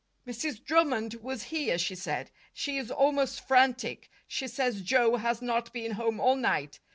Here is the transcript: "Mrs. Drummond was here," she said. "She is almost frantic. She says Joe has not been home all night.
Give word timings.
"Mrs. 0.25 0.63
Drummond 0.63 1.13
was 1.21 1.43
here," 1.43 1.77
she 1.77 1.93
said. 1.93 2.31
"She 2.55 2.79
is 2.79 2.89
almost 2.89 3.47
frantic. 3.47 4.09
She 4.27 4.47
says 4.47 4.81
Joe 4.81 5.17
has 5.17 5.43
not 5.43 5.71
been 5.73 5.91
home 5.91 6.19
all 6.19 6.35
night. 6.35 6.79